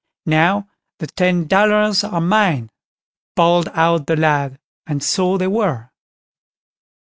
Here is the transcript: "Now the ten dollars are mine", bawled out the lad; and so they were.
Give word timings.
"Now 0.25 0.67
the 0.97 1.05
ten 1.05 1.45
dollars 1.45 2.03
are 2.03 2.19
mine", 2.19 2.71
bawled 3.35 3.69
out 3.75 4.07
the 4.07 4.15
lad; 4.15 4.57
and 4.87 5.03
so 5.03 5.37
they 5.37 5.45
were. 5.45 5.91